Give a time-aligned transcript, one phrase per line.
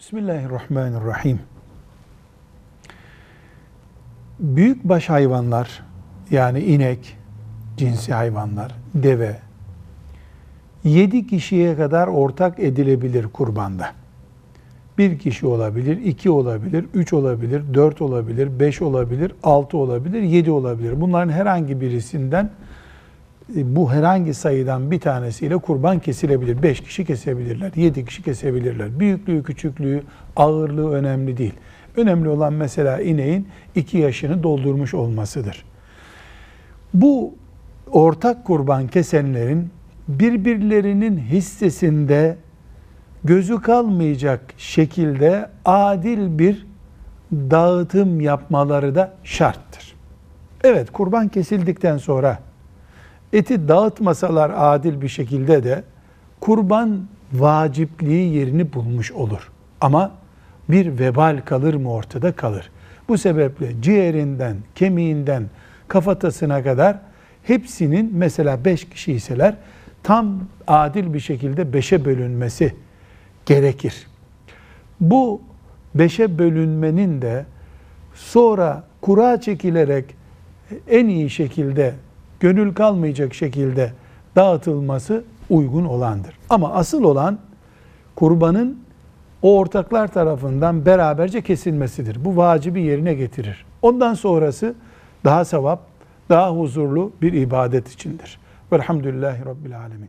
[0.00, 1.40] Bismillahirrahmanirrahim.
[4.38, 5.82] Büyük baş hayvanlar
[6.30, 7.16] yani inek,
[7.76, 9.36] cinsi hayvanlar, deve,
[10.84, 13.86] yedi kişiye kadar ortak edilebilir kurbanda.
[14.98, 21.00] Bir kişi olabilir, iki olabilir, üç olabilir, dört olabilir, beş olabilir, altı olabilir, yedi olabilir.
[21.00, 22.50] Bunların herhangi birisinden
[23.54, 26.62] bu herhangi sayıdan bir tanesiyle kurban kesilebilir.
[26.62, 29.00] Beş kişi kesebilirler, yedi kişi kesebilirler.
[29.00, 30.02] Büyüklüğü, küçüklüğü,
[30.36, 31.54] ağırlığı önemli değil.
[31.96, 35.64] Önemli olan mesela ineğin iki yaşını doldurmuş olmasıdır.
[36.94, 37.34] Bu
[37.90, 39.70] ortak kurban kesenlerin
[40.08, 42.36] birbirlerinin hissesinde
[43.24, 46.66] gözü kalmayacak şekilde adil bir
[47.32, 49.94] dağıtım yapmaları da şarttır.
[50.64, 52.38] Evet kurban kesildikten sonra
[53.32, 55.84] eti dağıtmasalar adil bir şekilde de
[56.40, 59.50] kurban vacipliği yerini bulmuş olur.
[59.80, 60.12] Ama
[60.68, 62.70] bir vebal kalır mı ortada kalır.
[63.08, 65.44] Bu sebeple ciğerinden, kemiğinden,
[65.88, 66.98] kafatasına kadar
[67.42, 69.56] hepsinin mesela beş kişi iseler
[70.02, 72.74] tam adil bir şekilde beşe bölünmesi
[73.46, 74.06] gerekir.
[75.00, 75.42] Bu
[75.94, 77.46] beşe bölünmenin de
[78.14, 80.04] sonra kura çekilerek
[80.88, 81.94] en iyi şekilde
[82.40, 83.92] gönül kalmayacak şekilde
[84.36, 86.38] dağıtılması uygun olandır.
[86.50, 87.38] Ama asıl olan
[88.16, 88.78] kurbanın
[89.42, 92.24] o ortaklar tarafından beraberce kesilmesidir.
[92.24, 93.64] Bu vacibi yerine getirir.
[93.82, 94.74] Ondan sonrası
[95.24, 95.80] daha sevap,
[96.28, 98.38] daha huzurlu bir ibadet içindir.
[98.72, 100.08] Velhamdülillahi Rabbil Alemin.